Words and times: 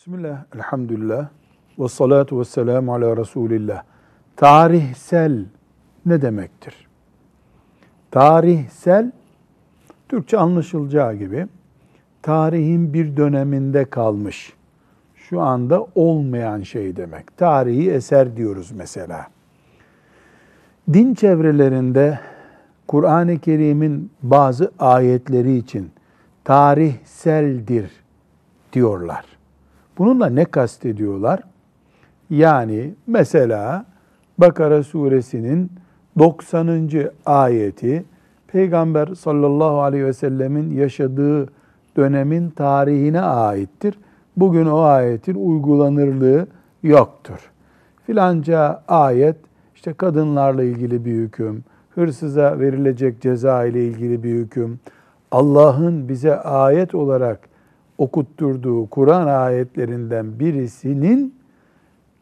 Bismillah, 0.00 0.44
elhamdülillah, 0.54 1.28
ve 1.78 1.88
salatu 1.88 2.40
ve 2.40 2.44
selamu 2.44 2.94
ala 2.94 3.16
Resulillah. 3.16 3.82
Tarihsel 4.36 5.44
ne 6.06 6.22
demektir? 6.22 6.88
Tarihsel, 8.10 9.12
Türkçe 10.08 10.38
anlaşılacağı 10.38 11.14
gibi, 11.14 11.46
tarihin 12.22 12.94
bir 12.94 13.16
döneminde 13.16 13.84
kalmış, 13.84 14.52
şu 15.14 15.40
anda 15.40 15.86
olmayan 15.94 16.62
şey 16.62 16.96
demek. 16.96 17.36
Tarihi 17.36 17.90
eser 17.90 18.36
diyoruz 18.36 18.72
mesela. 18.72 19.26
Din 20.92 21.14
çevrelerinde 21.14 22.20
Kur'an-ı 22.88 23.38
Kerim'in 23.38 24.10
bazı 24.22 24.72
ayetleri 24.78 25.56
için 25.56 25.90
tarihseldir 26.44 27.90
diyorlar. 28.72 29.39
Bununla 29.98 30.26
ne 30.26 30.44
kastediyorlar? 30.44 31.42
Yani 32.30 32.94
mesela 33.06 33.84
Bakara 34.38 34.82
suresinin 34.82 35.72
90. 36.18 36.90
ayeti 37.26 38.04
Peygamber 38.46 39.06
sallallahu 39.06 39.80
aleyhi 39.80 40.04
ve 40.04 40.12
sellemin 40.12 40.70
yaşadığı 40.70 41.48
dönemin 41.96 42.50
tarihine 42.50 43.20
aittir. 43.20 43.98
Bugün 44.36 44.66
o 44.66 44.80
ayetin 44.80 45.34
uygulanırlığı 45.34 46.46
yoktur. 46.82 47.50
Filanca 48.06 48.82
ayet 48.88 49.36
işte 49.74 49.92
kadınlarla 49.92 50.62
ilgili 50.62 51.04
bir 51.04 51.12
hüküm, 51.12 51.64
hırsıza 51.90 52.60
verilecek 52.60 53.20
ceza 53.20 53.64
ile 53.64 53.86
ilgili 53.86 54.22
bir 54.22 54.34
hüküm, 54.34 54.80
Allah'ın 55.30 56.08
bize 56.08 56.36
ayet 56.36 56.94
olarak 56.94 57.49
okutturduğu 58.00 58.86
Kur'an 58.86 59.26
ayetlerinden 59.26 60.40
birisinin 60.40 61.34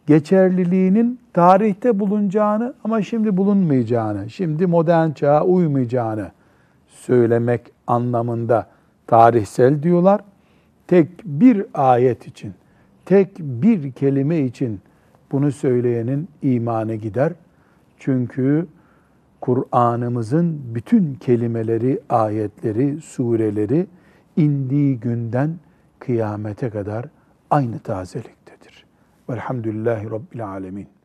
geçerliliğinin 0.07 1.21
tarihte 1.33 1.99
bulunacağını 1.99 2.75
ama 2.85 3.03
şimdi 3.03 3.37
bulunmayacağını, 3.37 4.31
şimdi 4.31 4.67
modern 4.67 5.11
çağa 5.11 5.45
uymayacağını 5.45 6.31
söylemek 6.87 7.61
anlamında 7.87 8.67
tarihsel 9.07 9.83
diyorlar. 9.83 10.21
Tek 10.87 11.09
bir 11.25 11.67
ayet 11.75 12.27
için, 12.27 12.53
tek 13.05 13.39
bir 13.39 13.93
kelime 13.93 14.39
için 14.39 14.81
bunu 15.33 15.53
söyleyenin 15.53 16.29
imanı 16.43 16.95
gider. 16.95 17.33
Çünkü 17.99 18.67
Kur'an'ımızın 19.41 20.61
bütün 20.75 21.15
kelimeleri, 21.15 22.01
ayetleri, 22.09 23.01
sureleri 23.01 23.87
indiği 24.37 25.01
günden 25.01 25.51
kıyamete 25.99 26.71
kadar 26.71 27.07
aynı 27.51 27.79
tazeliktedir. 27.79 28.85
Velhamdülillahi 29.31 30.11
Rabbil 30.11 30.47
Alemin. 30.47 30.98